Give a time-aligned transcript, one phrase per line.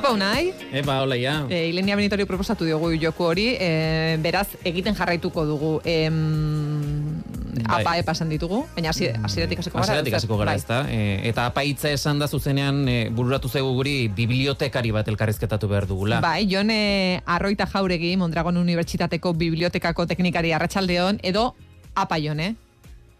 [0.00, 0.54] Apa unai?
[0.72, 1.44] Eba, hola, ja.
[1.52, 5.72] E, Ilenia Benitori proposatu diogu joku hori, e, beraz, egiten jarraituko dugu.
[5.84, 7.20] Em,
[7.60, 7.82] Bai.
[7.84, 9.84] apa epa esan ditugu, baina hasi- hasieratik hasiko gara.
[9.84, 10.56] Hasieratik hasiko gara, Bai.
[10.56, 10.78] ezta?
[10.88, 15.86] E, eta apa hitza esan da zuzenean e, bururatu zaigu guri bibliotekari bat elkarrizketatu behar
[15.86, 16.20] dugula.
[16.24, 21.54] Bai, jone Arroita Jauregi, Mondragon Unibertsitateko Bibliotekako Teknikari Arratsaldeon edo
[21.94, 22.54] apa jone.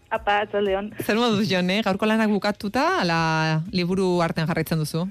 [0.09, 0.91] Apa, atzaldeon.
[1.05, 5.05] Zer moduz jone, gaurko lanak bukatuta, ala liburu artean jarraitzen duzu?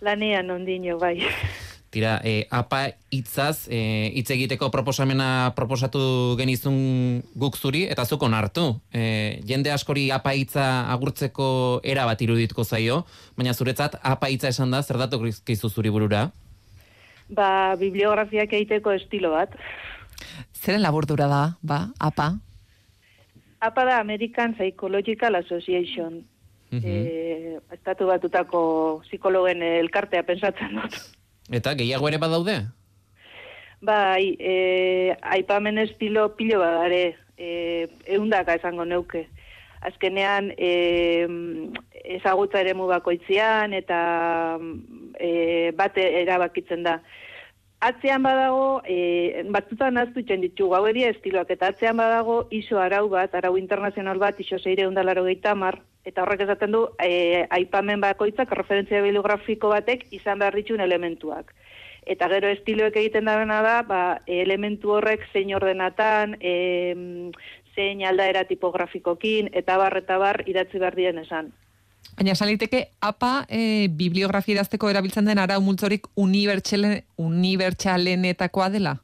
[0.00, 1.18] Lanean ondino, bai.
[1.90, 8.76] Tira, e, apa hitzaz e, hitz egiteko proposamena proposatu genizun guk zuri eta zuk onartu.
[8.94, 13.02] E, jende askori apa hitza agurtzeko era bat irudituko zaio,
[13.34, 15.18] baina zuretzat apa hitza esan da zer datu
[15.68, 16.30] zuri burura?
[17.28, 19.58] Ba, bibliografiak egiteko estilo bat.
[20.54, 22.36] Zeren laburdura da, ba, apa?
[23.60, 26.22] Apa da American Psychological Association.
[26.70, 26.82] Mhm.
[26.84, 28.60] Eh, estatu batutako
[29.06, 31.00] psikologen elkartea pensatzen dut.
[31.50, 32.60] Eta gehiago ere badaude?
[33.80, 39.28] Bai, e, aipamen estilo pilo badare, e, eundaka esango neuke.
[39.80, 41.26] Azkenean, e,
[42.04, 44.58] ezagutza ere bakoitzean eta
[45.18, 47.00] e, bate erabakitzen da.
[47.80, 50.20] Atzean badago, e, batzutan aztu
[50.74, 55.24] hau edia estiloak, eta atzean badago iso arau bat, arau internazional bat, iso zeire undalaro
[55.56, 61.52] mar, eta horrek esaten du, e, aipamen bakoitzak, referentzia bibliografiko batek, izan behar ditun elementuak.
[62.08, 66.54] Eta gero estiloek egiten dabena da, ba, elementu horrek zein ordenatan, e,
[67.76, 71.52] zein aldaera tipografikokin, eta bar, eta bar, idatzi behar dien esan.
[72.16, 78.96] Baina esan liteke, apa e, bibliografia idazteko erabiltzen den arau multzorik unibertsalen, unibertsalenetakoa dela?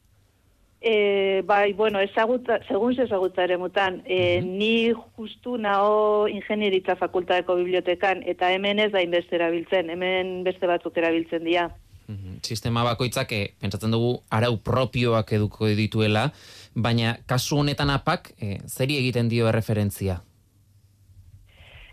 [0.81, 8.23] E, bai, bueno, ezagutza, segun ezagutza ere mutan, e, ni justu nao ingenieritza fakultateko bibliotekan,
[8.28, 11.71] eta hemen ez da inbeste erabiltzen, hemen beste batzuk erabiltzen dira.
[12.06, 12.39] Mhm.
[12.43, 16.31] Sistema bakoitzak, e, pentsatzen dugu, arau propioak eduko dituela,
[16.75, 20.21] baina kasu honetan apak, e, zeri egiten dio referentzia?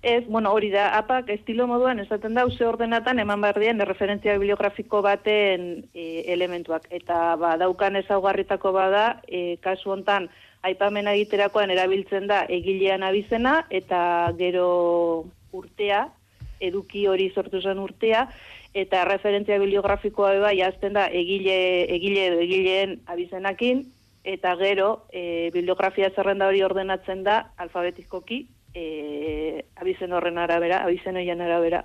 [0.03, 4.33] Ez, bueno, hori da, apak estilo moduan esaten da, ze ordenatan eman behar dien referentzia
[4.35, 6.89] bibliografiko baten e, elementuak.
[6.91, 10.27] Eta ba, daukan ezaugarritako bada, e, kasu hontan
[10.67, 14.01] aipamena egiterakoan erabiltzen da egilean abizena, eta
[14.35, 14.65] gero
[15.55, 16.09] urtea,
[16.59, 18.25] eduki hori sortu zen urtea,
[18.75, 21.55] eta referentzia bibliografikoa bai jazten da egile,
[21.95, 23.85] egile edo egileen abizenakin,
[24.35, 28.41] eta gero e, bibliografia zerrenda hori ordenatzen da alfabetikoki,
[28.73, 31.83] e, abizen horren arabera, abizen horien arabera.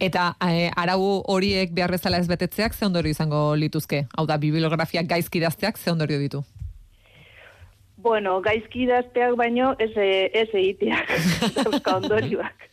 [0.00, 4.06] Eta e, arau horiek behar bezala ez betetzeak ze ondorio izango lituzke?
[4.16, 6.42] Hau da, bibliografia gaizki idazteak ze ondorio ditu?
[8.00, 11.12] Bueno, gaizki idazteak baino ez, e- ez egiteak,
[11.58, 12.66] dauzka ondorioak.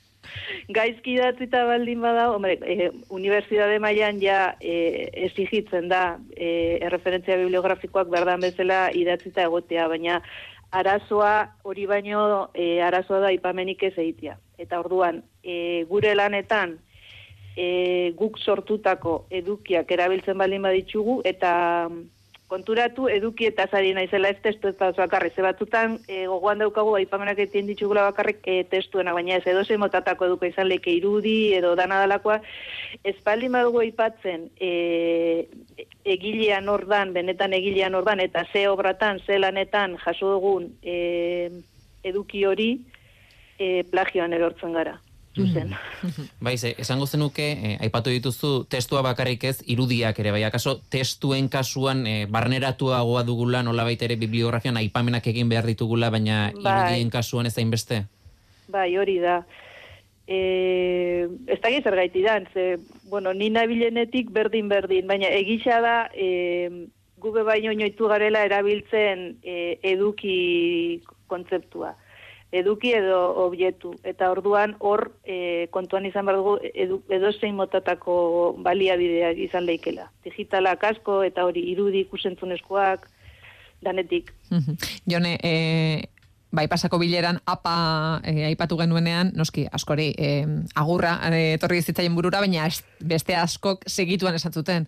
[0.72, 8.12] Gaizki idatzita baldin bada, hombre, e, unibertsitate mailan ja e, exigitzen da e, erreferentzia bibliografikoak
[8.12, 10.22] berdan bezala idatzita egotea, baina
[10.72, 14.38] arazoa hori baino e, arazoa da ipamenik ez egitea.
[14.57, 16.78] Eta orduan, e, gure lanetan
[17.55, 21.53] e, guk sortutako edukiak erabiltzen baldin baditzugu eta
[22.47, 25.35] konturatu eduki eta zari naizela ez testu ez bakarrik.
[25.35, 29.80] Ze batzutan e, gogoan daukagu aipamenak egiten ditugula bakarrik e, testuena, baina ez edo zein
[29.80, 32.40] motatako eduko izan leke irudi edo dana dalakoa.
[33.03, 34.72] Ez baldin badugu aipatzen e,
[36.06, 41.52] egilean ordan, benetan egilean ordan, eta ze obratan, ze lanetan jaso dugun e,
[42.03, 42.72] eduki hori
[43.59, 44.96] e, plagioan erortzen gara.
[45.38, 45.75] Zuzen.
[46.42, 51.50] Bai, ze, esango zenuke, eh, aipatu dituzu testua bakarrik ez, irudiak ere, bai, akaso testuen
[51.53, 56.74] kasuan eh, barneratuagoa dugula, nola ere bibliografian aipamenak egin behar ditugula, baina Bai.
[56.74, 58.06] irudien kasuan ez hainbeste?
[58.68, 59.46] Bai, hori da.
[60.28, 62.78] E, ez da zer gaiti dan, ze,
[63.09, 71.02] bueno, ni nabilenetik berdin-berdin, baina egisa da, e, gube baino inoitu garela erabiltzen e, eduki
[71.28, 71.96] kontzeptua.
[72.52, 73.91] Eduki edo objektu.
[74.08, 80.08] Eta orduan hor e, kontuan izan behar dugu edu, edo zein motatako baliabideak izan leikela.
[80.23, 83.09] Digitalak asko eta hori irudi ikusentzunezkoak,
[83.84, 84.32] danetik.
[84.49, 84.78] Mhm.
[85.11, 86.08] Jone, e,
[86.52, 90.46] bai pasako bileran apa e, aipatu genuenean, noski, askori e,
[90.76, 92.70] agurra e, etorri zitzaien burura, baina
[93.03, 94.88] beste askok segituan esan zuten.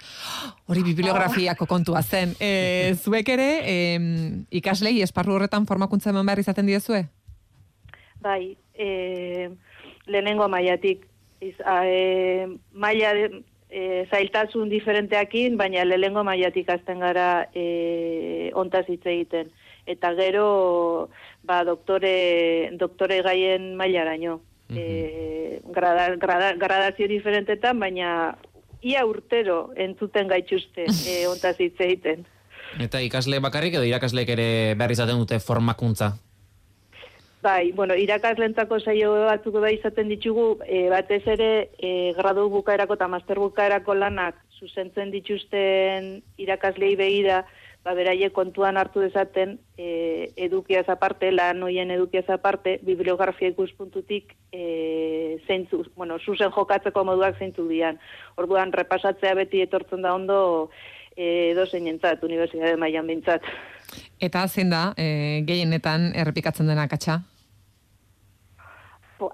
[0.67, 2.35] Hori bibliografiako kontua zen.
[2.39, 3.77] E, zuek ere, e,
[4.61, 7.06] ikaslei esparru horretan formakuntza eman behar izaten diezue?
[8.21, 9.50] Bai, e,
[10.07, 11.06] lehenengo mailatik.
[11.39, 18.86] Iz, a, e, maila de- e, zailtasun diferenteakin, baina lehenengo mailatik azten gara e, ontaz
[18.89, 19.51] hitz egiten.
[19.89, 21.10] Eta gero,
[21.44, 24.42] ba, doktore, doktore gaien mailaraino.
[24.69, 28.38] E, grada, grada, gradazio diferentetan, baina
[28.86, 32.27] ia urtero entzuten gaituzte e, ontaz hitz egiten.
[32.80, 36.13] Eta ikasle bakarrik edo irakasleek ere behar izaten dute formakuntza?
[37.41, 43.07] Bai, bueno, irakaslentzako saio batzuk da izaten ditugu, e, batez ere e, gradu bukaerako eta
[43.07, 47.45] master bukaerako lanak zuzentzen dituzten irakaslei begira,
[47.86, 55.39] ba, beraie kontuan hartu dezaten e, edukiaz aparte, lan hoien edukiaz aparte, bibliografia ikuspuntutik e,
[55.47, 58.03] zeintzu, bueno, zuzen jokatzeko moduak zeintzu dian.
[58.35, 60.42] Orduan, repasatzea beti etortzen da ondo
[61.19, 63.44] e, dozen jentzat, Universidade Maian bintzat.
[64.24, 67.21] Eta zein da, e, gehienetan errepikatzen dena akatsa?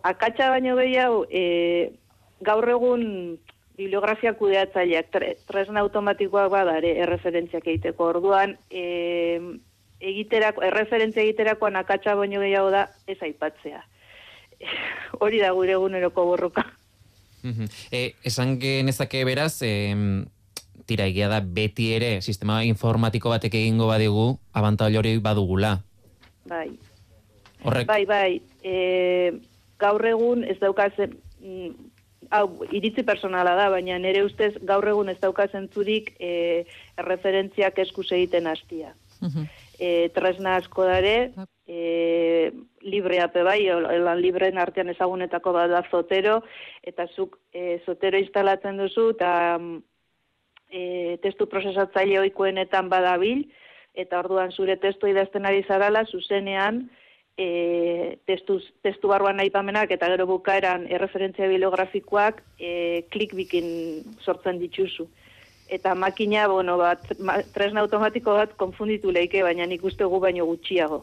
[0.01, 1.93] akatsa baino gehiago, e,
[2.41, 3.03] gaur egun
[3.77, 5.11] bibliografia kudeatzaileak
[5.45, 8.09] tresna automatikoak badare erreferentziak egiteko.
[8.15, 9.41] Orduan, e,
[10.01, 13.83] egiterako, erreferentzia egiterakoan akatsa baino gehiago da ez aipatzea.
[15.21, 16.65] Hori da gure eguneroko borroka.
[17.91, 19.93] e, esan genezake beraz, e,
[20.85, 25.79] tira egia da beti ere sistema informatiko batek egingo badigu abantail hori badugula.
[26.45, 26.69] Bai.
[27.63, 27.87] Horrek...
[27.87, 28.41] Bai, bai.
[28.61, 29.39] E,
[29.81, 31.71] gaur egun ez daukazen mm,
[32.35, 36.65] hau iritzi personala da, baina nire ustez gaur egun ez daukazen zurik e,
[36.97, 38.93] referentziak eskus egiten hastia.
[39.79, 41.33] e, tresna asko dare,
[41.67, 42.51] e,
[42.85, 46.41] librea pe bai, lan libreen artean ezagunetako bada zotero,
[46.83, 49.59] eta zuk e, zotero instalatzen duzu, eta
[50.71, 53.45] e, testu prozesatzaile oikoenetan badabil,
[53.95, 56.83] eta orduan zure testu idazten ari zarala, zuzenean,
[57.37, 59.51] e, testu, testu barruan nahi
[59.89, 65.07] eta gero bukaeran erreferentzia bibliografikoak e, klik bikin sortzen dituzu.
[65.65, 67.01] Eta makina, bueno, bat,
[67.55, 71.01] tresna automatiko bat konfunditu leike, baina nik uste gu baino gutxiago.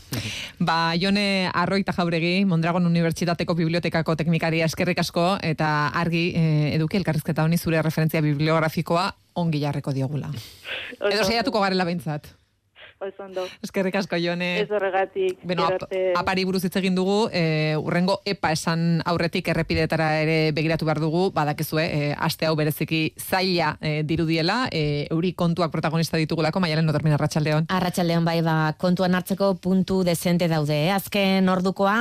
[0.68, 7.42] ba, jone arroita jauregi, Mondragon Unibertsitateko Bibliotekako Teknikaria eskerrik asko, eta argi e, eduki elkarrizketa
[7.42, 9.10] honi zure referentzia bibliografikoa
[9.42, 10.30] ongi jarreko diogula.
[11.00, 12.30] Edo zeiatuko garela behintzat.
[12.98, 13.44] Oizondo.
[13.62, 14.62] Eskerrik asko jone.
[14.62, 15.42] Ez horregatik.
[15.44, 15.84] Beno, ap
[16.16, 21.26] apari buruz hitz egin dugu, e, urrengo epa esan aurretik errepidetara ere begiratu behar dugu,
[21.36, 27.18] badakizue, e, aste hau bereziki zaila e, dirudiela, e, euri kontuak protagonista ditugulako, maialen nodormin
[27.18, 27.68] arratsaldeon.
[27.76, 30.92] Arratsaldeon bai, ba, kontuan hartzeko puntu dezente daude, eh?
[30.96, 32.00] azken ordukoa,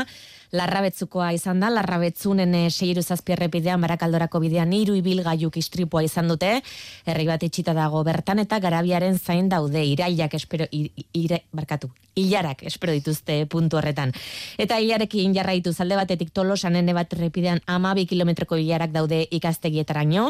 [0.52, 6.60] larrabetzukoa izan da, larrabetzunen e, seiru zazpierrepidean barakaldorako bidean iru ibilgaiuk istripua izan dute,
[7.06, 12.94] herri bat itxita dago bertan eta garabiaren zain daude, irailak espero, ire, barkatu, hilarak espero
[12.96, 14.14] dituzte puntu horretan.
[14.58, 20.30] Eta hilarekin jarraitu zalde batetik tolosan ene bat errepidean amabi kilometroko hilarak daude ikastegietaraino,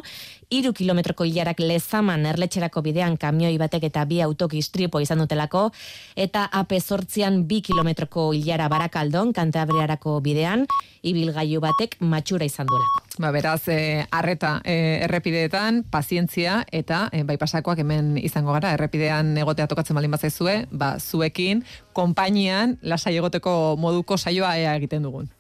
[0.49, 5.69] iru kilometroko hilarak lezaman erletxerako bidean kamioi batek eta bi autoki istripo izan dutelako,
[6.15, 10.65] eta ape sortzian bi kilometroko hilara barakaldon, kantabriarako bidean,
[11.05, 13.03] ibilgailu batek matxura izan duela.
[13.21, 14.75] Ba, beraz, e, arreta e,
[15.05, 20.95] errepideetan, pazientzia eta e, bai pasakoak hemen izango gara, errepidean egotea tokatzen balin bazaizue, ba,
[20.99, 21.63] zuekin,
[21.95, 25.31] konpainian, lasai egoteko moduko saioa ea egiten dugun.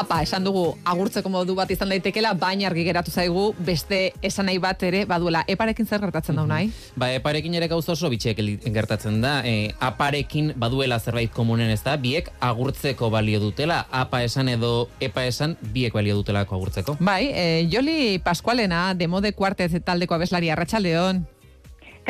[0.00, 4.58] Apa, esan dugu agurtzeko modu bat izan daitekela, baina argi geratu zaigu beste esan nahi
[4.62, 5.42] bat ere baduela.
[5.48, 6.70] Eparekin zer gertatzen da nahi?
[6.96, 8.40] Ba, eparekin ere gauza oso bitxek
[8.72, 9.40] gertatzen da.
[9.44, 13.82] E, aparekin baduela zerbait komunen ez da, biek agurtzeko balio dutela.
[13.90, 16.96] Apa esan edo epa esan biek balio dutelako agurtzeko.
[17.00, 21.26] Bai, e, Joli Pascualena, demode kuartez taldeko abeslari arratsaldeon.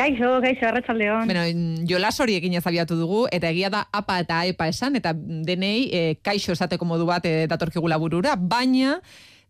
[0.01, 1.27] Kaixo, kaixo, arratsaldeon.
[1.29, 1.43] Bueno,
[1.85, 6.15] jolas hori egin abiatu dugu, eta egia da apa eta epa esan, eta denei e,
[6.25, 8.97] kaixo esateko modu bat e, datorkigula burura, baina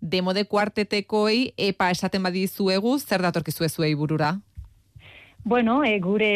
[0.01, 4.33] demode kuartetekoei epa esaten badizuegu, zer datorkizu ezuei burura?
[5.45, 6.33] Bueno, e, gure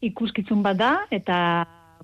[0.00, 1.38] ikuskitzun bat da, eta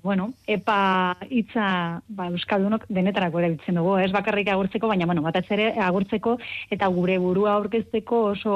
[0.03, 4.11] bueno, epa hitza ba, Euskaldunok denetarako erabiltzen dugu, ez?
[4.11, 6.37] Bakarrik agurtzeko, baina bueno, bat ere agurtzeko
[6.71, 8.55] eta gure burua aurkezteko oso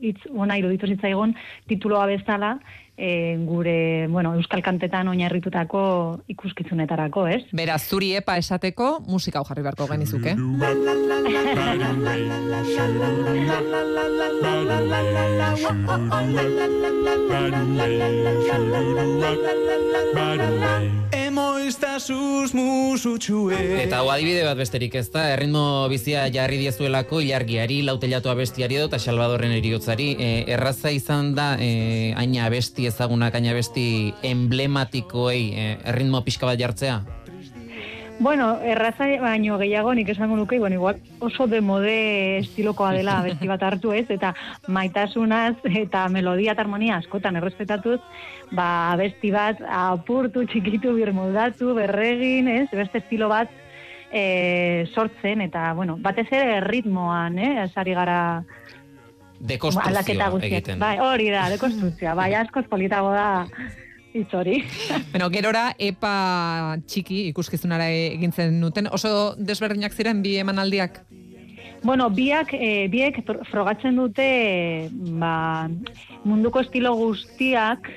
[0.00, 1.34] hitz ona iruditu zitzaigun
[1.68, 2.56] tituloa bezala,
[2.96, 5.82] e, gure, bueno, Euskal Kantetan oinarritutako
[6.28, 7.42] ikuskitzunetarako, ez?
[7.52, 10.36] Beraz, zuri epa esateko musika hau jarri beharko genizuke.
[23.82, 25.62] Eta hau adibide bat besterik ez da, erritmo
[25.92, 30.12] bizia jarri diezuelako ilargiari, lautelatu abestiari eta Salvadorren eriotzari.
[30.18, 36.60] E, erraza izan da, e, aina abesti ezagunak, aina abesti emblematikoei e, erritmo pixka bat
[36.60, 37.00] jartzea?
[38.22, 43.48] Bueno, erraza baino gehiago nik esango nuke, bueno, igual oso de mode estilokoa dela besti
[43.50, 44.30] bat hartu ez, eta
[44.68, 47.98] maitasunaz eta melodia eta harmonia askotan errespetatuz,
[48.54, 53.50] ba, besti bat apurtu, txikitu, birmoldatu, berregin, ez, beste estilo bat
[54.14, 58.20] e, sortzen, eta, bueno, batez ere ritmoan, eh, esari gara
[59.42, 60.78] Dekonstruzioa egiten.
[60.78, 63.48] Bai, hori da, dekonstruzioa, bai, askoz politago da
[64.14, 64.62] hitz hori.
[65.12, 68.88] Bueno, gerora epa txiki ikuskizunara egintzen nuten.
[68.92, 71.02] Oso desberdinak ziren bi emanaldiak?
[71.82, 74.88] Bueno, biak, e, biek fr- frogatzen dute
[75.18, 75.68] ba,
[76.24, 77.88] munduko estilo guztiak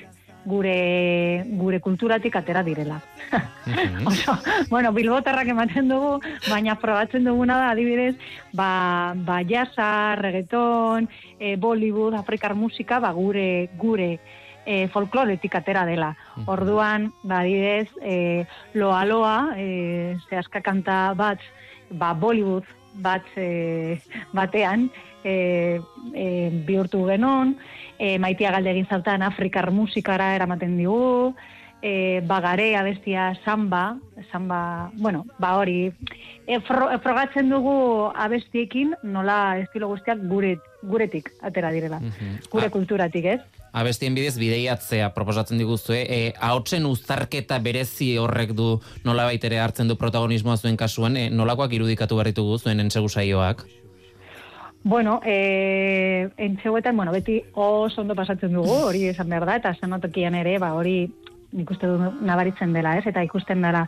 [0.46, 3.00] gure, gure kulturatik atera direla.
[3.66, 4.06] Mhm.
[4.10, 4.34] Oso,
[4.70, 6.18] bueno, bilbotarrak ematen dugu,
[6.48, 8.14] baina frogatzen duguna da, adibidez,
[8.54, 11.08] ba, ba jazza, reggaeton,
[11.38, 14.18] e, Bollywood, afrikar musika, ba, gure, gure
[14.66, 16.14] e, folkloretik atera dela.
[16.46, 18.44] Orduan, ba, adibidez, e,
[18.74, 21.38] loa loa, e, zehazka kanta bat,
[21.90, 24.00] ba, Bollywood bat e,
[24.32, 24.90] batean,
[25.24, 25.78] e,
[26.14, 27.56] e, bihurtu genon,
[27.98, 31.34] e, maitia galde egin zautan afrikar musikara eramaten digu,
[31.82, 33.98] e, bagare abestia samba,
[34.32, 35.92] samba, bueno, ba hori,
[36.46, 42.48] e, fro, e, frogatzen dugu abestiekin nola estilo guztiak gure, guretik atera direla, Mhm.
[42.50, 42.70] gure Ah.
[42.70, 43.40] kulturatik, ez?
[43.76, 48.70] Abestien bidez bideiatzea proposatzen diguzue, e, ahotsen uztarketa berezi horrek du
[49.04, 53.66] nolabait ere hartzen du protagonismoa zuen kasuan, e, nolakoak irudikatu berritugu zuen entsegu saioak?
[54.86, 60.38] Bueno, e, entxeguetan, bueno, beti oso ondo pasatzen dugu, hori esan behar da, eta zenotokian
[60.38, 61.10] ere, ba, hori
[61.52, 63.84] nik uste du nabaritzen dela, ez, eta ikusten dara.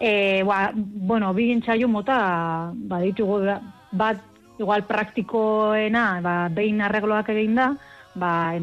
[0.00, 2.16] E, ba, bueno, bi entxaio mota,
[2.72, 3.42] ba, ditugu,
[3.92, 4.24] bat,
[4.56, 7.68] igual praktikoena, ba, behin arregloak egin da,
[8.16, 8.56] ba,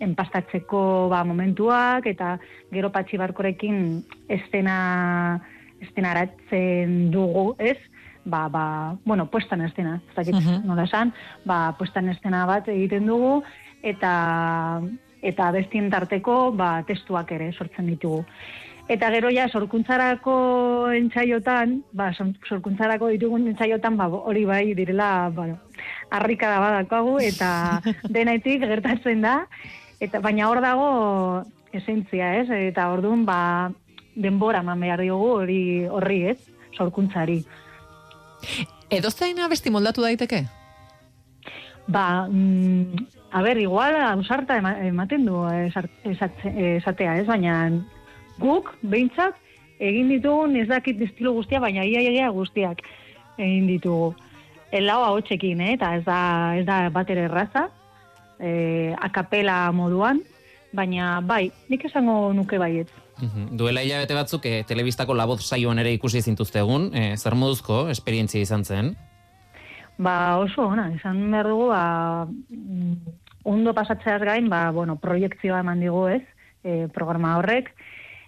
[0.00, 2.38] enpastatzeko ba, momentuak, eta
[2.72, 5.40] gero patxi barkorekin estena,
[5.80, 7.76] estenaratzen dugu, ez?
[8.24, 10.66] Ba, ba, bueno, puestan estena, ez dakit Mhm.
[10.66, 11.12] nola esan,
[11.44, 13.42] ba, puestan estena bat egiten dugu,
[13.82, 14.82] eta
[15.20, 18.24] eta bestien tarteko ba, testuak ere sortzen ditugu.
[18.88, 22.12] Eta gero ja, sorkuntzarako entsaiotan, ba,
[22.48, 25.58] sorkuntzarako ditugun entsaiotan, ba, hori bai direla, bueno,
[26.10, 27.80] harrikada badakagu, eta
[28.14, 29.40] denetik gertatzen da,
[30.00, 30.88] eta baina hor dago
[31.72, 32.48] esentzia, ez?
[32.50, 33.70] Eta orduan, ba,
[34.16, 36.38] denbora eman behar diogu hori horri, ez?
[36.76, 37.42] Sorkuntzari.
[38.90, 40.44] Edozein abesti moldatu daiteke?
[41.88, 45.42] Ba, mm, a ber, igual ausarta ema- ematen du
[46.04, 47.26] esatea, ez?
[47.26, 47.58] Baina
[48.38, 49.36] guk, behintzat,
[49.78, 52.82] egin ditugun ez dakit estilo guztia, baina ia ia guztiak
[53.38, 54.14] egin ditugu.
[54.72, 55.74] Elau ahotsekin, eh?
[55.78, 56.20] eta ez da,
[56.58, 57.68] ez da bat ere erraza,
[58.38, 60.20] eh, akapela moduan,
[60.72, 62.90] baina bai, nik esango nuke baiet.
[63.18, 63.56] Mhm.
[63.58, 68.64] Duela hilabete batzuk, e, telebistako laboz saioan ere ikusi zintuztegun, e, zer moduzko esperientzia izan
[68.64, 68.92] zen?
[69.98, 73.16] Ba, oso ona, esan behar dugu, ba, mm,
[73.50, 76.22] ondo pasatzeaz gain, ba, bueno, proiektzioa eman digu ez,
[76.62, 77.72] e, programa horrek,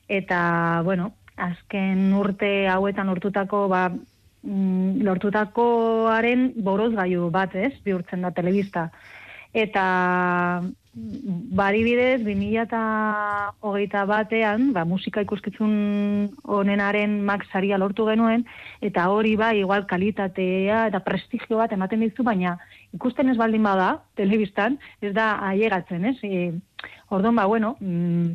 [0.09, 3.91] eta, bueno, azken urte hauetan lortutako, ba,
[4.43, 8.91] mm, lortutakoaren borozgailu bat ez, bihurtzen da telebista.
[9.53, 9.85] Eta,
[10.63, 18.47] mm, badibidez, 2008 batean, ba, musika ikuskitzun honenaren max saria lortu genuen,
[18.81, 22.59] eta hori bai, igual kalitatea eta prestigio bat ematen dizu, baina
[22.95, 26.19] ikusten ez baldin bada, telebistan, ez da aiegatzen, ez?
[26.23, 26.53] E,
[27.11, 28.33] orduan, ba, bueno, mm,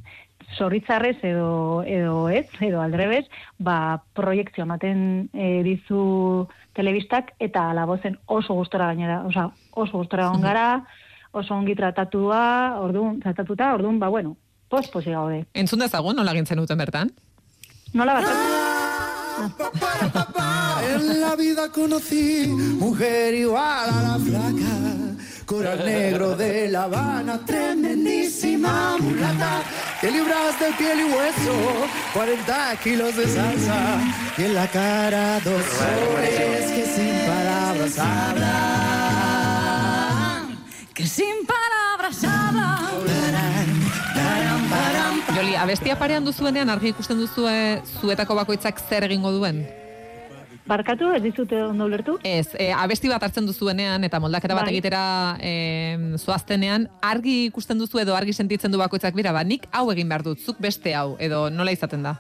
[0.58, 3.26] zorritzarrez edo, edo ez, edo aldrebez,
[3.58, 10.44] ba, proiektzio ematen e, dizu telebistak, eta labozen oso gustora gainera, oza, oso gustora egon
[10.46, 10.68] gara,
[11.32, 14.36] oso ongi tratatua, orduan, tratatuta, orduan, ba, bueno,
[14.70, 15.46] pos-posi gaude.
[15.54, 17.12] Entzun dezagun, nola gintzen duten bertan?
[17.94, 18.26] Nola bat?
[20.96, 22.48] En la vida conocí
[22.80, 24.74] mujer igual a la flaca,
[25.46, 29.62] coral negro de La Habana, tremendísima mulata,
[30.02, 34.00] que libras de piel y hueso, 40 kilos de salsa,
[34.38, 38.66] y en la cara dos soles que sin palabras hablan.
[40.94, 42.82] que sin palabras habla.
[45.36, 49.85] Joli, abestia parean duzuenean argi ikusten duzue zuetako bakoitzak zer egingo duen?
[50.66, 52.16] Barkatu, ez dizute ondo ulertu?
[52.26, 54.74] Ez, e, abesti bat hartzen duzuenean eta moldaketa bat Bai.
[54.74, 55.02] egitera
[55.38, 60.10] e, zoaztenean, argi ikusten duzu edo argi sentitzen du bakoitzak bira, ba, nik hau egin
[60.10, 62.16] behar dut, zuk beste hau, edo nola izaten da?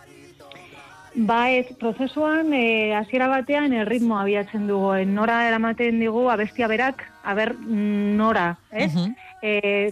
[1.15, 7.05] Ba ez, prozesuan, e, hasiera batean, erritmo abiatzen dugu, e, nora eramaten digu, abestia berak,
[7.24, 8.93] aber nora, ez?
[8.93, 9.15] Mhm.
[9.41, 9.91] e,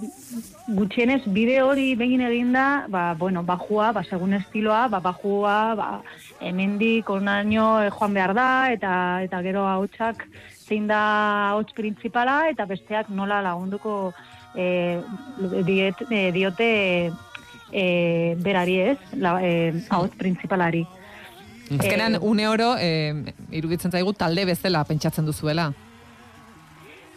[0.68, 5.88] gutxienez bide hori begin eginda, ba, bueno, bajua, ba, segun estiloa, ba, bajua, ba,
[6.42, 10.26] hemendik onaino e, joan behar da, eta eta gero hautsak
[10.68, 14.12] zein da hauts printzipala, eta besteak nola lagunduko
[14.56, 15.00] e,
[15.64, 16.70] diet, e, diote
[17.72, 20.84] e, berari ez, la, e, hauts printzipalari.
[21.80, 25.72] Azkenean, une oro, eh, iruditzen zaigu talde bezala pentsatzen duzuela.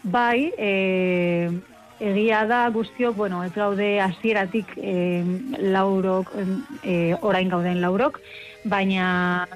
[0.07, 1.51] Bai, e,
[1.99, 5.25] egia da guztiok, bueno, ez gaude hasieratik e,
[5.75, 6.31] laurok,
[6.85, 8.21] e, orain gauden laurok,
[8.71, 9.49] baina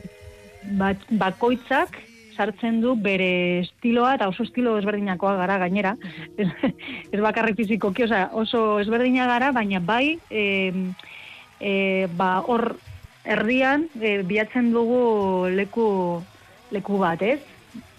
[0.81, 2.01] bat, bakoitzak
[2.35, 5.95] sartzen du bere estiloa eta oso estilo ezberdinakoa gara gainera.
[6.37, 6.49] ez,
[7.15, 10.73] ez bakarrik fizikoki, oso ezberdina gara, baina bai, e,
[11.61, 11.75] e,
[12.17, 12.73] ba, hor
[13.25, 15.87] erdian e, bilatzen dugu leku
[16.71, 17.41] leku bat, ez?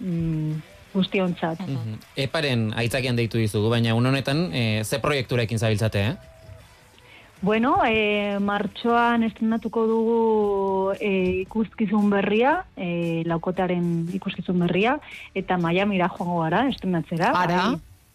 [0.00, 0.60] Mm,
[0.92, 1.60] guztiontzat.
[1.64, 2.00] Mhm.
[2.16, 6.16] Eparen aitzakian deitu dizugu, baina un honetan e, ze proiekturekin zabiltzate, eh?
[7.42, 10.18] Bueno, e, martxoan estrenatuko dugu
[11.00, 15.00] e, ikuskizun berria, e, laukotaren ikuskizun berria,
[15.34, 17.32] eta Miamira joango gara, estrenatzera.
[17.34, 17.64] Ara?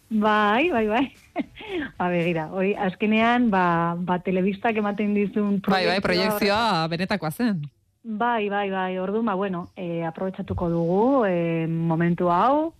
[0.08, 1.04] Bai, bai, bai.
[1.98, 7.62] ba, begira, hori, azkenean, ba, ba, telebistak ematen dizun Bai, bai, proiektzioa benetakoa zen.
[8.02, 12.72] Bai, bai, bai, ordu, ba, bueno, e, aprobetsatuko dugu e, momentu hau,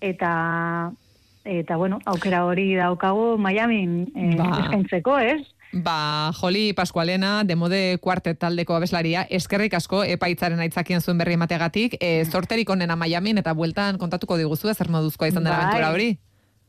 [0.00, 0.92] eta,
[1.44, 4.52] eta, bueno, aukera hori daukagu Miami e, Ba.
[4.62, 5.40] eskaintzeko, ez?
[5.72, 12.24] Ba, Joli Pascualena, demode kuartet taldeko abeslaria, eskerrik asko epaitzaren aitzakien zuen berri emategatik, e,
[12.24, 15.64] zorterik onena Miamin eta bueltan kontatuko diguzu zer moduzkoa izan dela Bai.
[15.66, 16.10] aventura hori.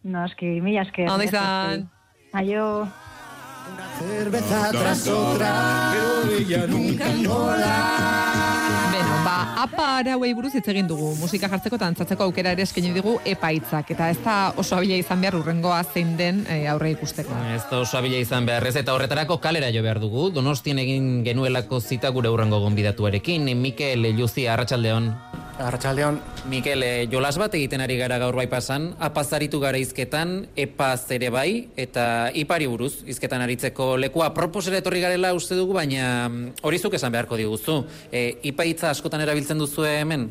[0.03, 1.09] No, eski, mila esker.
[1.09, 1.89] Ondo izan.
[2.33, 2.87] Aio.
[3.99, 7.75] Cerveza tras otra, pero ella nunca llora.
[8.91, 11.11] Beno, ba, apa arauei buruz hitz egin dugu.
[11.19, 13.91] Musika jartzeko eta antzatzeko aukera ere eskaini digu epaitzak.
[13.91, 17.35] Eta ez da oso abila izan behar urrengoa zein den e, aurre ikusteko.
[17.55, 20.29] Ez da oso abila izan behar ez, eta horretarako kalera jo behar dugu.
[20.31, 23.51] Donostien egin genuelako zita gure urrengo gonbidatuarekin.
[23.59, 25.13] Mikel Luzi, Arratsaldeon.
[25.59, 31.11] Arratxaldeon, Mikel, eh, jolas bat egiten ari gara gaur bai pasan, apazaritu gara izketan, epaz
[31.11, 36.63] ere bai, eta ipari buruz, izketan aritzeko lekua proposera etorri garela uste dugu, baina mm,
[36.63, 37.81] hori zuk esan beharko diguzu.
[38.07, 40.29] E, ipaitza askotan erabiltzen duzu hemen?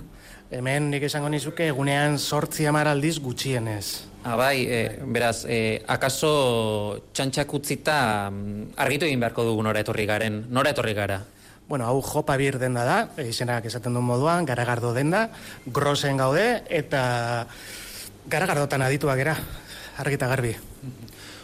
[0.49, 4.09] hemen nik esango nizuke egunean sortzi hamar aldiz gutxienez.
[4.25, 7.99] Ah, bai, e, beraz, e, akaso txantxak utzita
[8.31, 11.21] mm, argitu egin beharko dugu nora etorri garen, nora etorri gara.
[11.69, 15.27] Bueno, hau jopa bir denda da, izenak esaten duen moduan, garagardo denda,
[15.67, 17.45] grosen gaude, eta
[18.33, 19.35] garagardotan adituak era,
[20.01, 20.55] argita garbi.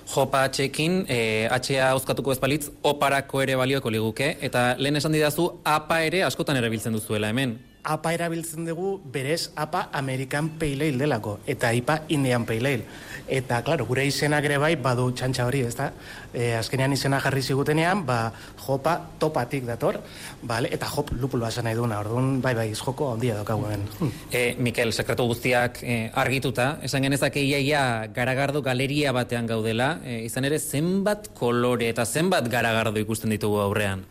[0.08, 1.18] Jopa atxekin, e,
[1.52, 6.56] atxea auskatuko ez balitz, oparako ere balioko liguke, eta lehen esan didazu, apa ere askotan
[6.56, 7.58] erabiltzen duzuela hemen.
[7.84, 12.86] APA erabiltzen dugu berez APA American Pale Ale delako, eta IPA Indian Pale Ale.
[13.28, 15.90] Eta, klaro, gure izenak ere bai badu txantxa hori, ezta?
[16.32, 20.00] E, azkenean izena jarri zigutenean, ba, jopa topatik dator,
[20.42, 20.68] bale?
[20.74, 23.86] eta jop lupuloa esan nahi duena, orduan, bai, bai, joko handia daukagu hemen.
[24.34, 30.44] E, Mikel, sekretu guztiak e, argituta, esan genezake iaia garagardo galeria batean gaudela, e, izan
[30.48, 34.04] ere zenbat kolore eta zenbat garagardo ikusten ditugu aurrean.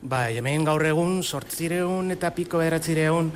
[0.00, 3.26] Bai, hemen gaur egun sortzireun eta piko beratzireun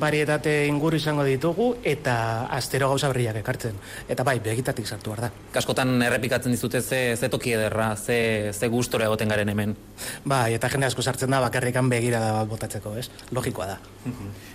[0.00, 2.14] barietate inguru izango ditugu eta
[2.56, 3.74] astero gauza berriak ekartzen.
[4.08, 5.28] Eta bai, begitatik sartu behar da.
[5.52, 9.74] Kaskotan errepikatzen dizute ze, ze toki ederra, ze, ze gustora egoten garen hemen.
[10.24, 13.10] Bai, eta jende asko sartzen da bakarrikan begira da bat botatzeko, ez?
[13.36, 13.76] Logikoa da.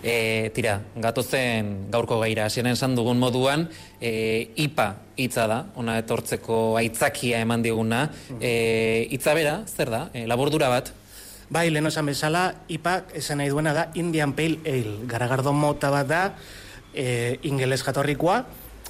[0.01, 3.67] E, tira, gatozen gaurko gaira, hasieran esan dugun moduan,
[4.01, 4.87] e, IPA
[5.21, 8.07] hitza da, ona etortzeko aitzakia eman diguna.
[8.39, 10.07] E, hitza bera, zer da?
[10.17, 10.89] E, labordura bat,
[11.51, 14.93] Bai, lehen esan bezala, IPA esan nahi duena da Indian Pale Ale.
[15.03, 16.21] Garagardo mota bat da,
[16.95, 18.37] e, ingeles jatorrikoa,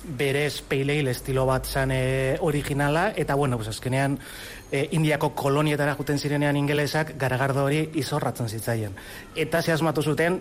[0.05, 4.19] berez Pale Ale estilo bat zan e, originala, eta bueno, pues azkenean
[4.71, 8.93] e, Indiako kolonietara juten zirenean ingelesak garagardo hori izorratzen zitzaien.
[9.35, 10.37] Eta zehazmatu zuten,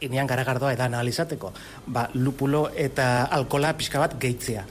[0.00, 1.52] Indian garagardoa edan analizateko.
[1.86, 4.64] Ba, lupulo eta alkola pixka bat gehitzea.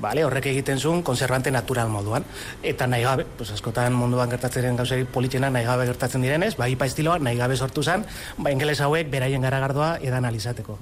[0.00, 2.24] Bale, horrek egiten zuen konservante natural moduan.
[2.62, 6.68] Eta nahi gabe, pues askotan munduan gertatzen diren gauzei politxena nahi gabe gertatzen direnez, ba,
[6.68, 8.04] ipa estiloa nahi gabe sortu zen,
[8.36, 10.76] ba, ingeles hauek beraien garagardoa edan analizateko.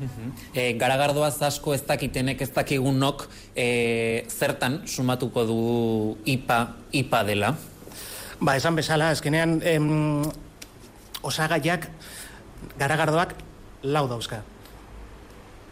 [0.53, 5.61] E, garagardoaz asko ez dakitenek ez dakigunok e, zertan sumatuko du
[6.25, 6.61] IPA,
[7.05, 7.55] IPA dela.
[8.41, 10.25] Ba, esan bezala, azkenean em,
[11.23, 11.87] osagaiak
[12.81, 13.39] garagardoak
[13.85, 14.43] lau dauzka.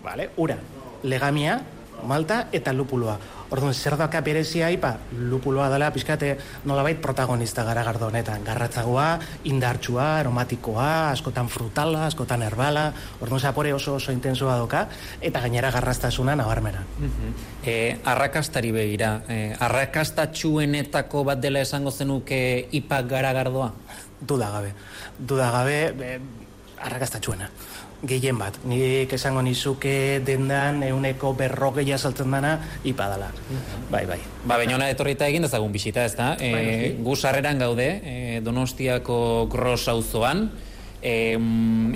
[0.02, 0.30] Vale?
[0.36, 0.56] Ura,
[1.02, 1.60] legamia,
[2.02, 3.18] malta eta lupuloa.
[3.52, 8.44] Orduan, zer daka berezia ipa, lupuloa dela pizkate nolabait protagonista garagardo honetan.
[8.44, 12.86] Garratzagoa, indartsua, aromatikoa, askotan frutala, askotan herbala,
[13.20, 14.86] orduan zapore oso oso intensoa doka,
[15.20, 16.86] eta gainera garrastasuna nabarmena.
[17.64, 23.72] E, arrakastari begira, e, arrakastatxuenetako bat dela esango zenuke IPA garagardoa?
[24.20, 24.72] Duda gabe.
[25.18, 26.18] Duda gabe, e,
[26.80, 27.50] arrakastatxuena.
[28.02, 28.56] Gehien bat.
[28.66, 33.28] Nik esango nizuke dendan euneko berrogeia saltzen dana ipadala.
[33.92, 34.18] Bai, bai.
[34.42, 36.32] Ba, bainona etorrita egin dezagun bisita, ez da?
[36.42, 40.48] E, gu sarreran gaude, e, Donostiako gros auzoan,
[41.02, 41.36] e,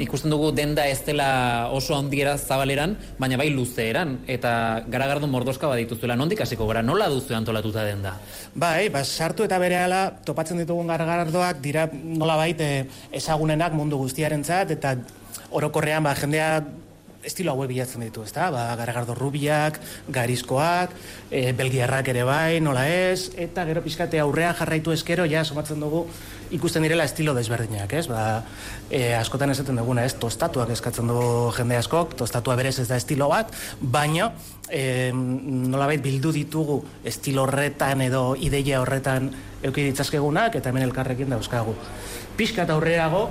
[0.02, 6.16] ikusten dugu denda ez dela oso handiera zabaleran, baina bai luzeeran, eta garagardo mordoska badituzuela,
[6.18, 8.16] nondik hasiko gara, nola duzu antolatuta denda?
[8.54, 14.96] Bai, ba, sartu eta berehala topatzen ditugun garagardoak dira nola baite ezagunenak mundu guztiarentzat eta
[15.54, 16.50] orokorrean ba, jendea
[17.26, 18.48] estilo hauek bilatzen ditu, ezta?
[18.54, 19.80] Ba, garagardo rubiak,
[20.14, 20.94] garizkoak,
[21.30, 26.04] e, belgiarrak ere bai, nola ez, eta gero pizkate aurrea jarraitu eskero, ja, somatzen dugu,
[26.54, 28.06] ikusten direla estilo desberdinak, ez?
[28.10, 28.44] Ba,
[28.88, 30.14] e, askotan esaten duguna, ez?
[30.22, 34.30] Tostatuak eskatzen dugu jende askok, tostatua berez ez da estilo bat, baina,
[34.70, 39.32] e, nolabait bildu ditugu estilo horretan edo ideia horretan
[39.66, 41.74] euki ditzazkegunak, eta hemen elkarrekin dauzkagu.
[42.38, 43.26] Pizkat aurreago,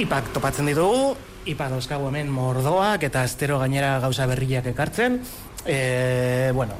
[0.00, 1.12] ipak topatzen ditugu,
[1.46, 5.20] ipa dauzkagu hemen mordoak eta astero gainera gauza berriak ekartzen.
[5.62, 6.74] E, bueno,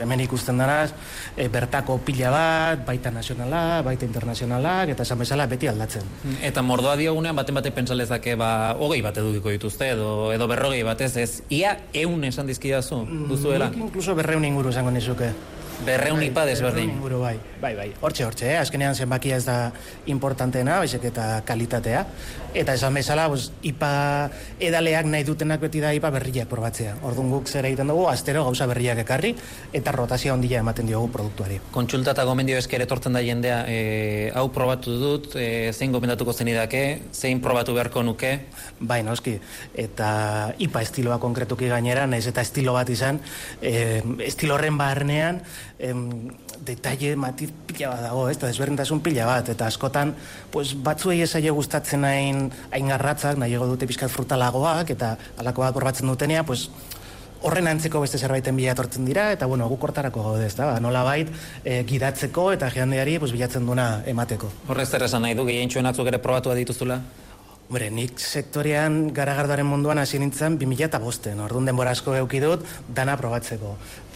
[0.00, 0.94] hemen ikusten danaz,
[1.36, 6.06] e, bertako pila bat, baita nazionala, baita internazionalak, eta esan bezala beti aldatzen.
[6.40, 11.12] Eta mordoa diogunean, baten bate pentsalezake, ba, hogei bat edukiko dituzte, edo, edo berrogei batez,
[11.20, 13.68] ez, ia eun esan dizkidazu, duzuela?
[13.68, 15.34] Nik inkluso berreun inguru esango nizuke.
[15.82, 16.86] Berreun ipa desberdin.
[16.86, 17.88] Berreun inguru, bai, bai, bai.
[18.00, 18.58] Hortxe, hortxe, eh?
[18.60, 19.56] azkenean zenbakia ez da
[20.06, 22.04] importanteena, baizik eta kalitatea.
[22.54, 24.28] Eta esan bezala, pues, ipa
[24.60, 26.98] edaleak nahi dutenak beti da ipa berriak probatzea.
[27.08, 29.30] Orduan guk zer egiten dugu, astero gauza berriak ekarri,
[29.72, 31.56] eta rotazio handia ematen diogu produktuari.
[31.72, 36.82] Kontsulta eta gomendio esker etortzen da jendea, e, hau probatu dut, e, zein gomendatuko zenidake,
[37.12, 38.34] zein probatu beharko nuke?
[38.80, 39.38] Bai, noski.
[39.72, 43.22] Eta ipa estiloa konkretuki gainera, naiz eta estilo bat izan,
[43.62, 45.40] e, estilo horren barnean,
[45.78, 46.28] em,
[46.66, 50.14] detalle matiz pila bat dago, ez, eta desberdintasun pila bat, eta askotan,
[50.54, 56.10] pues, batzuei esaile gustatzen hain, hain garratzak, nahiago dute pizkat frutalagoak, eta alako bat probatzen
[56.12, 56.68] dutenea, pues,
[57.42, 60.78] horren antzeko beste zerbaiten bila etortzen dira, eta bueno, guk hortarako gaude, ez da, ba,
[60.80, 61.32] nola bait,
[61.64, 64.52] e, gidatzeko eta jendeari pues, bilatzen duna emateko.
[64.68, 67.00] Horrez zer esan nahi du, gehientxuen atzuk ere probatu dituzula?
[67.72, 72.66] Hombre, nik sektorean garagardoaren munduan hasi nintzen 2000 eta bosten, orduan denbora asko euki dut,
[72.92, 73.70] dana probatzeko.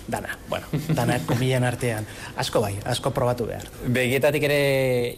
[0.07, 2.07] Dana, bueno, dana komilen artean.
[2.39, 3.67] Asko bai, asko probatu behar.
[3.91, 4.61] Begietatik ere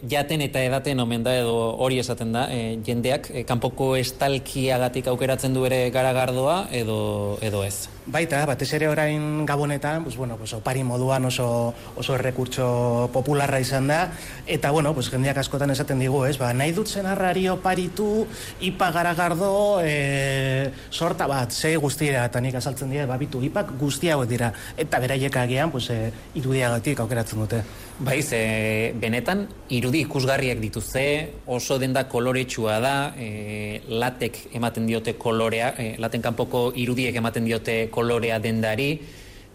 [0.09, 5.53] jaten eta edaten omen da edo hori esaten da, e, jendeak e, kanpoko estalkiagatik aukeratzen
[5.53, 7.87] du ere garagardoa edo edo ez.
[8.09, 13.85] Baita, batez ere orain gabonetan, pues, bueno, pues, opari moduan oso, oso errekurtso popularra izan
[13.87, 13.99] da,
[14.47, 18.25] eta bueno, pues, jendeak askotan esaten digu, ez, ba, nahi dut zenarrari oparitu,
[18.65, 19.51] ipa garagardo,
[19.83, 24.97] e, sorta bat, ze guztira, eta nik azaltzen dira, babitu, ipak guzti hauek dira, eta
[25.05, 27.61] beraiek agian, pues, e, irudiagatik aukeratzen dute.
[27.99, 29.43] Bai, ze benetan
[29.75, 31.03] irudi ikusgarriak dituzte,
[31.45, 37.81] oso denda koloretsua da, e, latek ematen diote kolorea, e, laten kanpoko irudiek ematen diote
[37.91, 37.98] kolorea
[38.41, 39.01] dendari,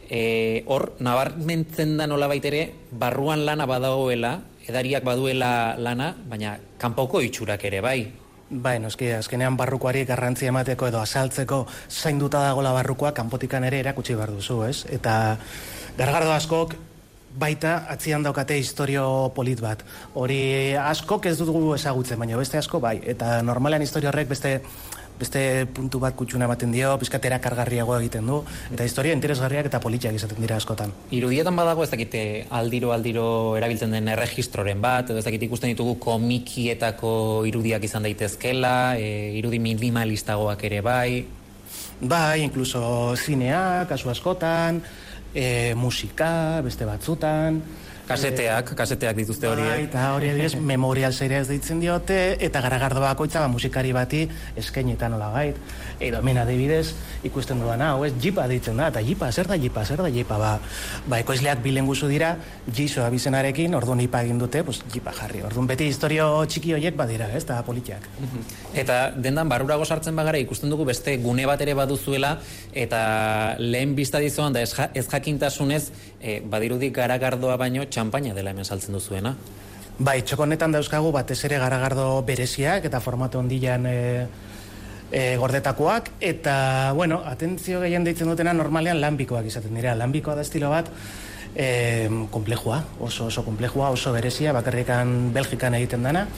[0.08, 7.64] e, hor, nabarmentzen da nola baitere, barruan lana badagoela, edariak baduela lana, baina kanpoko itxurak
[7.64, 8.12] ere, bai.
[8.50, 14.30] Bai, noski, azkenean barrukoari garrantzia emateko edo azaltzeko zainduta dagoela barrukoa kanpotikan ere erakutsi behar
[14.30, 14.84] duzu, ez?
[14.92, 15.38] Eta
[15.96, 16.76] gargardo askok
[17.34, 19.82] baita atzian daukate historio polit bat.
[20.14, 23.00] Hori askok ez dugu ezagutzen, baina beste asko bai.
[23.02, 24.60] Eta normalean historio horrek beste
[25.18, 28.40] beste puntu bat kutsuna ematen dio, pizkatera kargarriago egiten du,
[28.74, 30.92] eta historia interesgarriak eta politiak izaten dira askotan.
[31.14, 33.26] Irudietan badago ez dakite aldiro aldiro
[33.58, 37.14] erabiltzen den erregistroren bat, edo ez dakite ikusten ditugu komikietako
[37.50, 41.24] irudiak izan daitezkela, e, irudi minimalistagoak ere bai.
[42.04, 44.82] Bai, inkluso zinea, kasu askotan,
[45.34, 47.62] e, musika, beste batzutan,
[48.04, 49.70] Kaseteak, kaseteak dituzte horiek.
[49.70, 54.26] Bai, eta hori adibidez, memorial series deitzen diote, eta garagardo bakoitza ba, musikari bati
[54.60, 55.60] eskainetan nola gait.
[56.04, 59.84] Edo hemen adibidez, ikusten duan hau, ez, jipa deitzen da, eta jipa, zer da jipa,
[59.88, 60.50] zer da jipa, ba,
[61.08, 62.34] ba ekoizleak bilen guzu dira,
[62.76, 65.40] jiso abizenarekin, orduan ipa egin dute, pues, jipa jarri.
[65.48, 68.04] Orduan beti historio txiki horiek badira, ez, da politiak.
[68.74, 72.34] Eta dendan barurago sartzen bagara ikusten dugu beste gune bat ere baduzuela
[72.72, 75.84] eta lehen bizta dizoan da ez, ja- ez jakintasunez
[76.20, 79.34] e, badirudi garagardoa baino txampaina dela hemen saltzen duzuena.
[79.98, 83.96] Bai, txokonetan dauzkagu batez ere garagardo bereziak eta formatu ondilan e,
[85.10, 89.94] e, gordetakoak eta, bueno, atentzio gehien deitzen dutena normalean lanbikoak izaten dira.
[89.98, 90.90] Lanbikoa da estilo bat
[91.54, 96.28] e, komplejua, oso oso komplejua, oso berezia, bakarrikan Belgikan egiten dana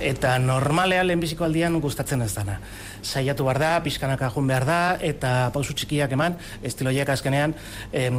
[0.00, 2.58] eta normalean lehenbiziko aldian gustatzen ez dana.
[3.04, 7.54] Saiatu behar da, pixkanaka jun behar da, eta pausu txikiak eman, estiloiek azkenean
[7.92, 8.16] em,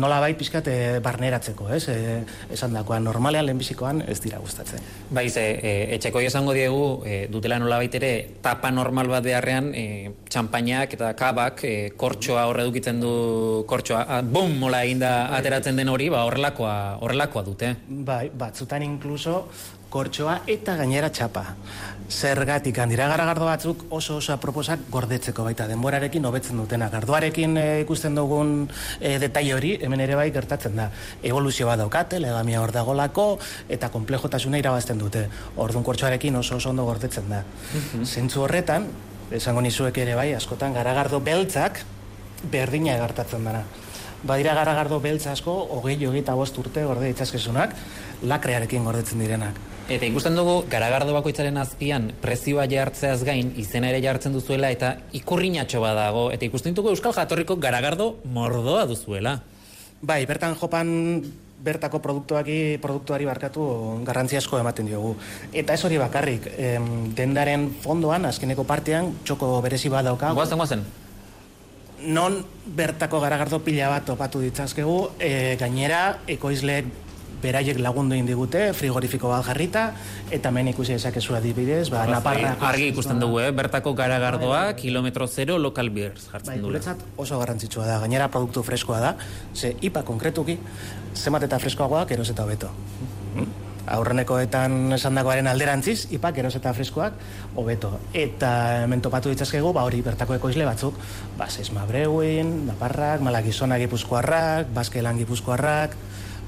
[0.00, 1.82] nola bai pixkat e, barneratzeko, ez?
[1.88, 2.20] E,
[2.52, 4.84] esan dakoan, normalean lehenbizikoan ez dira gustatzen.
[5.10, 8.12] Bai, ze, e, etxeko esango diegu, e, dutela nola baitere,
[8.44, 14.22] tapa normal bat beharrean, e, txampainak eta kabak, e, kortxoa horre dukitzen du, kortxoa, a,
[14.22, 17.74] bum, mola eginda ateratzen den hori, ba, horrelakoa, horrelakoa dute.
[17.88, 19.46] Bai, batzutan inkluso
[19.90, 21.44] kortxoa eta gainera txapa.
[22.10, 26.88] Zergatik, handira garagardo batzuk oso oso proposak gordetzeko baita denborarekin hobetzen dutena.
[26.90, 28.64] Gardoarekin e, ikusten dugun
[28.98, 30.88] e, detaile hori, hemen ere bai gertatzen da.
[31.22, 33.28] Evoluzio bat daukate, legamia hor dagolako,
[33.68, 35.28] eta komplejotasuna irabazten dute.
[35.56, 37.44] Orduan kortxoarekin oso oso ondo gordetzen da.
[38.02, 38.90] Zentzu horretan,
[39.30, 41.84] esango nizuek ere bai, askotan garagardo beltzak
[42.50, 43.62] berdina egartatzen dara.
[44.26, 47.76] Badira garagardo beltz asko, hogei hogeita bost urte gorde ditzazkezunak,
[48.26, 49.69] lakrearekin gordetzen direnak.
[49.90, 55.80] Eta ikusten dugu, garagardo bakoitzaren azpian prezioa jartzeaz gain, izena ere jartzen duzuela eta ikurrinatxo
[55.82, 56.28] badago.
[56.30, 59.40] Eta ikusten dugu Euskal Jatorriko garagardo mordoa duzuela.
[60.00, 60.92] Bai, bertan jopan
[61.60, 63.66] bertako produktuaki, produktuari barkatu
[64.06, 65.16] garrantzi asko ematen diogu.
[65.50, 70.30] Eta ez hori bakarrik, em, dendaren fondoan, azkeneko partean, txoko berezi bat dauka.
[70.38, 70.86] Guazen, guazen.
[72.06, 77.09] Non bertako garagardo pila bat topatu ditzazkegu, e, gainera, ekoizleek
[77.42, 79.84] beraiek lagundu indigute, frigorifiko bat jarrita,
[80.30, 82.56] eta hemen ikusi dezakezu adibidez, ba, naparra...
[82.70, 83.50] Argi ikusten dugu, eh?
[83.56, 86.66] bertako garagardoa, kilometro zero, local beers Bai, jartzen duela.
[86.68, 89.16] guretzat oso garrantzitsua da, gainera produktu freskoa da,
[89.54, 90.58] ze IPA konkretuki,
[91.14, 92.70] zenbat eta freskoagoak eros eta hobeto.
[93.90, 97.16] Aurrenekoetan esandakoaren alderantziz, ipak eros eta freskoak
[97.58, 97.96] hobeto.
[98.14, 98.50] Eta
[98.84, 100.98] hemen topatu ditzazkegu, ba hori bertako ekoizle batzuk,
[101.38, 105.96] ba Sesma Brewin, Naparrak, Malagizona Gipuzkoarrak, Baskelan Gipuzkoarrak,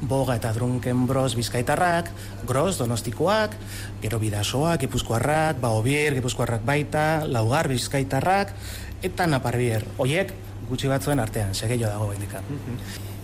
[0.03, 2.11] Boga eta Drunken Bros Bizkaitarrak,
[2.47, 3.55] Gros Donostikoak,
[4.03, 8.51] gero Bidasoak Gipuzkoarrak, Baobier Gipuzkoarrak baita, Laugar Bizkaitarrak,
[9.03, 9.87] eta Naparbier.
[10.03, 10.35] Hoiek
[10.69, 12.43] gutxi batzuen artean, segeio dago indikan.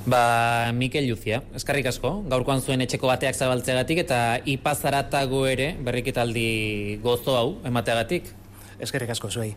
[0.08, 7.36] Ba, Mikel Luzia, eskarrik asko, gaurkoan zuen etxeko bateak zabaltzeagatik eta ipazaratago ere berrikitaldi gozo
[7.36, 8.30] hau emateagatik.
[8.78, 9.56] Eskerrik asko zuei.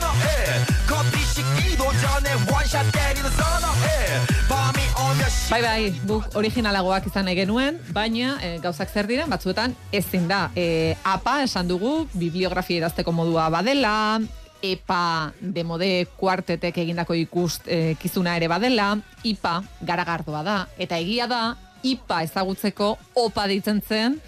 [1.41, 3.71] txikido jane, one shot deni da zona,
[4.49, 4.85] Bami
[5.51, 10.27] Bai, bai, guk originalagoak izan nahi genuen, baina e, gauzak zer diren, batzuetan ez zin
[10.29, 10.45] da.
[10.55, 14.21] E, apa esan dugu, bibliografia erazteko modua badela,
[14.61, 18.93] epa demode kuartetek egindako ikust e, eh, kizuna ere badela,
[19.27, 21.41] ipa garagardoa da, eta egia da,
[21.83, 22.93] ipa ezagutzeko
[23.25, 24.21] opa ditzen zen,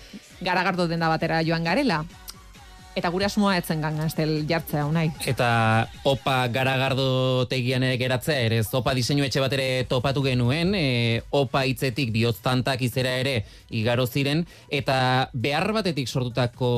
[0.44, 2.02] garagardo denda batera joan garela.
[2.94, 5.08] Eta gure asmoa etzen gangan estel jartzea unai.
[5.26, 5.48] Eta
[6.06, 11.64] opa garagardo tegian ere geratzea ere, opa diseinu etxe bat ere topatu genuen, e, opa
[11.66, 13.34] hitzetik bihoztantak izera ere
[13.74, 16.70] igaro ziren, eta behar batetik sortutako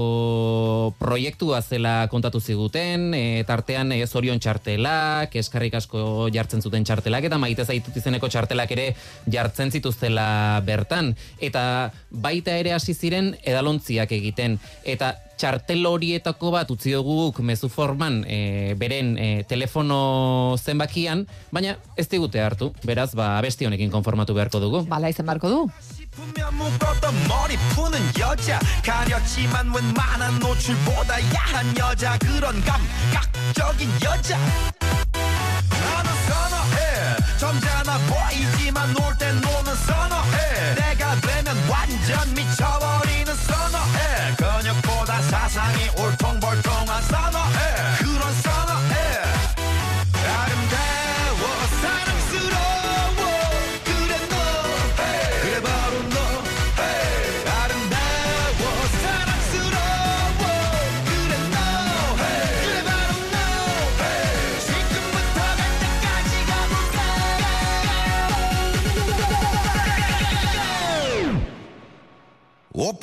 [0.99, 7.41] proiektua zela kontatu ziguten, e, tartean e, zorion txartelak, eskarrik asko jartzen zuten txartelak, eta
[7.41, 8.87] maite zaitut izeneko txartelak ere
[9.27, 11.11] jartzen zituztela bertan.
[11.43, 14.59] Eta baita ere hasi ziren edalontziak egiten.
[14.87, 22.07] Eta txartel horietako bat utzi dugu mezu forman e, beren e, telefono zenbakian, baina ez
[22.11, 22.71] digute hartu.
[22.83, 24.85] Beraz, ba, abesti honekin konformatu beharko dugu.
[24.89, 25.61] Bala izan barko du.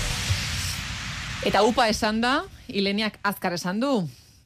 [1.41, 4.03] Eta upa esan da, Ileniak azkar esan du.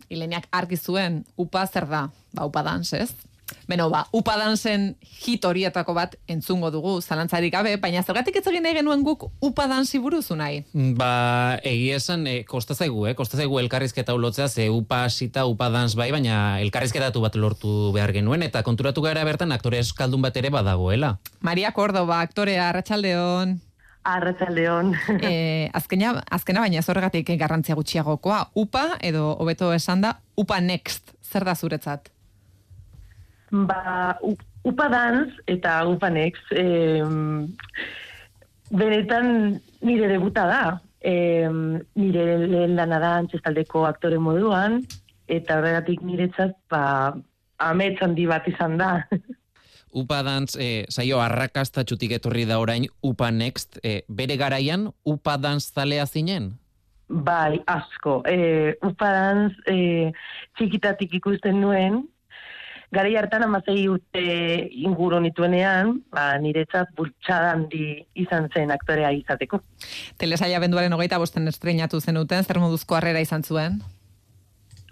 [0.08, 2.06] Ileniak argi zuen, upa zer da?
[2.32, 3.10] Ba, upa dans, ez?
[3.68, 8.70] Beno, ba, upa dansen hit horietako bat entzungo dugu, zalantzarik gabe, baina zergatik ez egin
[8.78, 10.64] genuen guk upa dansi buruzu nahi.
[10.96, 13.14] Ba, egi esan, e, kosta zaigu, eh?
[13.14, 18.16] Kosta zaigu elkarrizketa ulotzea, ze upa asita, upa dans bai, baina elkarrizketatu bat lortu behar
[18.16, 21.18] genuen, eta konturatu gara bertan aktore eskaldun bat ere badagoela.
[21.42, 23.60] Maria Cordoba, aktorea, arratsaldeon.
[24.06, 24.94] Arratsaldeon.
[25.26, 28.41] e, azkena, azkena baina ez horregatik garrantzia gutxiagokoa.
[28.62, 32.12] Upa, edo hobeto esan da, upa next, zer da zuretzat?
[33.52, 34.15] Ba,
[34.65, 37.06] upa dance eta upa next, eh,
[38.70, 40.63] benetan nire debuta da.
[41.06, 41.50] Eh,
[41.96, 44.80] nire lehen lana da antzestaldeko aktore moduan,
[45.30, 47.13] eta horregatik niretzat, ba,
[47.58, 48.91] amets handi bat izan da.
[49.96, 55.72] Upa dance, e, saio arrakastatxutik etorri da orain Upa Next, e, bere garaian Upa dance
[55.72, 56.52] zalea zinen?
[57.08, 58.20] Bai, asko.
[58.28, 60.12] E, upa dance e,
[60.58, 62.04] txikitatik ikusten nuen,
[62.94, 64.22] Garai hartan amazei urte
[64.86, 69.60] inguru nituenean, ba, niretzat bultxada handi izan zen aktorea izateko.
[70.22, 73.82] Telesaia benduaren hogeita bosten estrenatu zenuten, zer moduzko harrera izan zuen?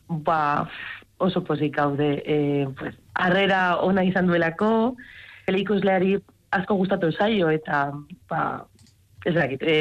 [0.09, 0.67] Ba,
[1.17, 2.21] oso pozik gaude.
[2.25, 4.95] E, pues, arrera ona izan duelako,
[5.47, 6.17] ikusleari
[6.51, 7.91] asko gustatu zaio, eta,
[8.29, 8.65] ba,
[9.25, 9.77] ez dakit, e,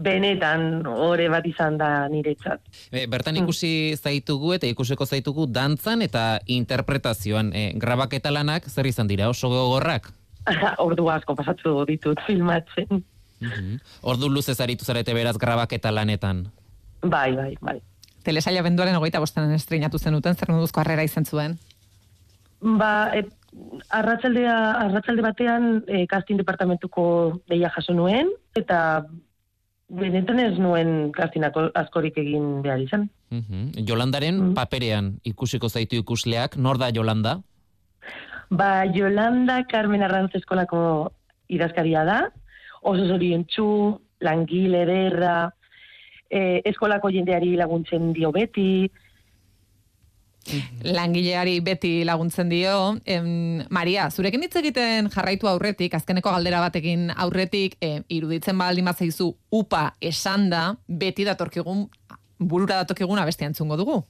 [0.00, 2.62] benetan ore bat izan da niretzat.
[2.92, 7.52] E, bertan ikusi zaitugu eta ikuseko zaitugu dantzan eta interpretazioan.
[7.54, 10.10] E, grabaketa lanak zer izan dira, oso gogorrak?
[10.86, 13.04] Ordu asko pasatu ditut filmatzen.
[14.02, 16.46] Ordu luzez aritu zarete beraz grabaketa lanetan.
[17.00, 17.78] Bai, bai, bai.
[18.24, 21.56] Telesaia benduaren hogeita bosten estrenatu zenuten, zer moduzko harrera izan zuen?
[22.60, 23.24] Ba, e,
[23.88, 27.04] arratsaldea, arratsalde batean e, casting departamentuko
[27.48, 28.28] deia jaso nuen,
[28.58, 29.06] eta
[29.90, 33.08] benetan ez nuen castingako askorik egin behar izan.
[33.30, 33.86] Mhm.
[33.88, 37.40] Jolandaren paperean ikusiko zaitu ikusleak, nor da Jolanda?
[38.50, 41.12] Ba, Yolanda Carmen Arranz eskolako
[41.48, 42.20] idazkaria da,
[42.82, 43.66] oso zoriontsu,
[44.20, 45.52] langile ederra,
[46.30, 48.90] e, eskolako jendeari laguntzen dio beti,
[50.82, 52.96] Langileari beti laguntzen dio.
[53.04, 58.98] Em, Maria, zurekin hitz egiten jarraitu aurretik, azkeneko galdera batekin aurretik, e, iruditzen baldin bat
[58.98, 61.84] zaizu upa esan da, beti datorkigun,
[62.38, 64.00] burura datorkigun abestia entzungo dugu.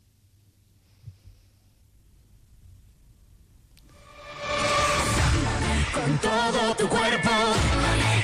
[5.93, 7.31] con todo tu cuerpo,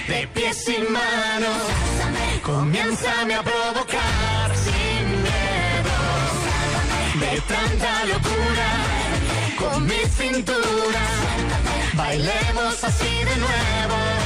[0.08, 1.95] de pies y manos.
[2.46, 5.96] Comiénzame a provocar sin miedo,
[7.18, 8.68] de tanta locura,
[9.58, 11.02] con mi cintura.
[11.94, 14.25] Bailemos así de nuevo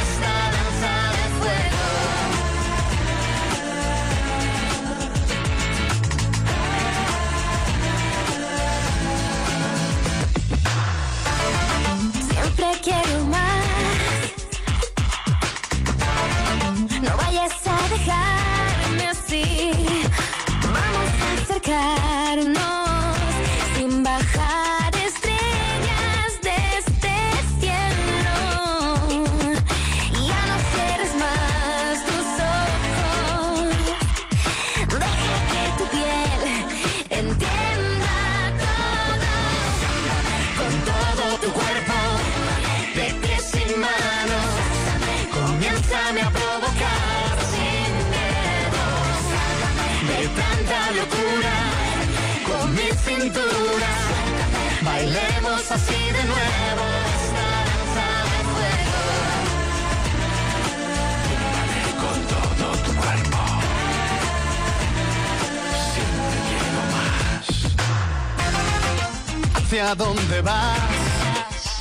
[69.71, 71.79] ¿Hacia dónde vas?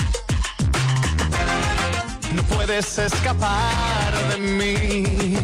[2.35, 5.35] No puedes escapar de mí.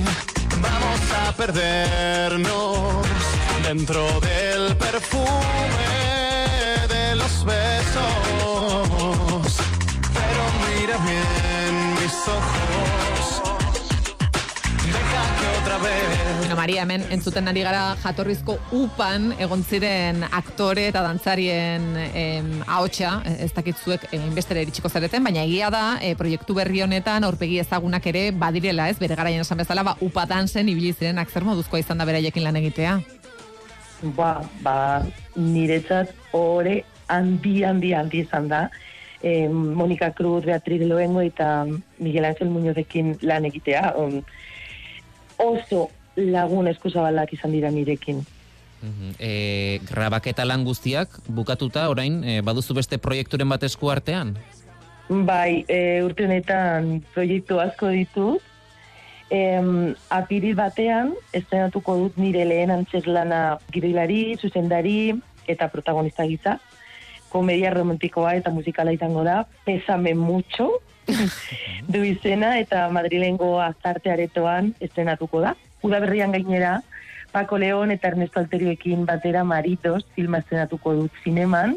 [0.61, 3.03] Vamos a perdernos
[3.63, 5.25] dentro del perfume
[6.87, 8.03] de los besos.
[10.13, 12.74] Pero mira bien mis ojos.
[15.79, 23.17] Bueno, Maria, hemen entzuten ari gara jatorrizko upan egon ziren aktore eta dantzarien em, ahotsa,
[23.43, 28.29] ez dakitzuek inbestera iritsiko zareten, baina egia da eh, proiektu berri honetan aurpegi ezagunak ere
[28.31, 28.95] badirela, ez?
[29.01, 32.61] Bere garaian esan bezala, ba, upa dansen ibili zirenak zer moduzkoa izan da beraiekin lan
[32.61, 32.95] egitea.
[34.15, 34.31] Ba,
[34.63, 34.77] ba,
[35.35, 38.69] niretzat ore handi, handi, handi izan da.
[39.19, 41.65] E, Monika Cruz, Beatriz Loengo eta
[41.99, 43.95] Miguel Ángel Muñozekin lan egitea.
[43.97, 44.21] Um,
[45.37, 48.23] oso lagun eskuzabalak izan dira nirekin.
[48.81, 49.15] Mhm.
[49.19, 54.35] E, grabaketa lan guztiak bukatuta orain e, baduzu beste proiekturen bat esku artean?
[55.09, 58.41] Bai, e, urte honetan proiektu asko ditut.
[59.33, 65.15] Em, apiril batean, estrenatuko dut nire lehen antzeslana gidoilari, zuzendari
[65.49, 66.59] eta protagonista gisa.
[67.29, 69.43] Komedia romantikoa eta musikala izango da.
[69.65, 70.69] Pesame mucho
[71.93, 75.55] du izena eta Madrilengo azarte aretoan estrenatuko da.
[75.85, 76.81] Udaberrian gainera,
[77.31, 81.75] Paco León eta Ernesto Alterioekin batera Maritos filma estrenatuko dut zineman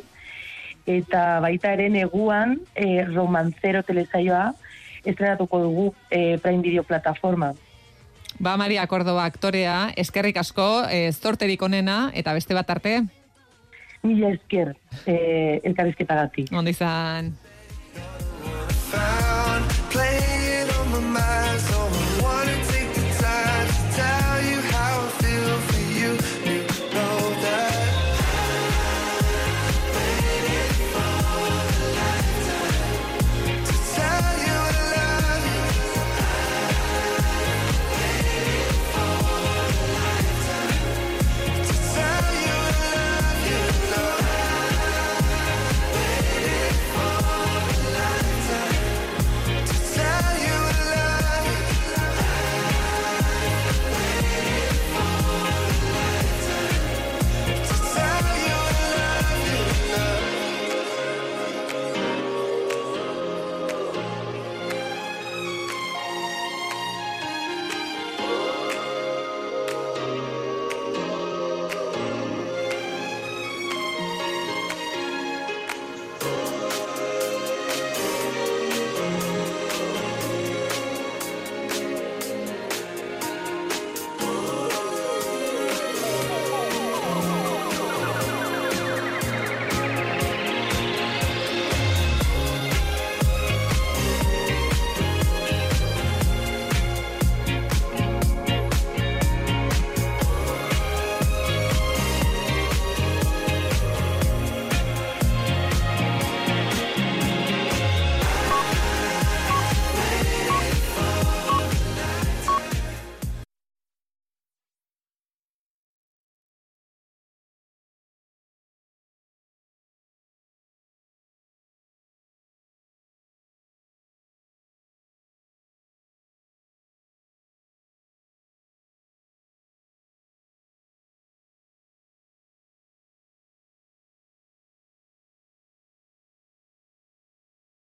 [0.89, 4.55] eta baita ere neguan e, romanzero telesaioa
[5.05, 7.53] estrenatuko dugu e, Prime Video plataforma.
[8.39, 13.01] Ba, Maria Córdoba aktorea, eskerrik asko, eh, zorterik onena, eta beste bat arte,
[14.03, 14.77] Mila esker
[15.07, 16.53] e, elkarrizketagatik.
[16.53, 17.33] ondo izan.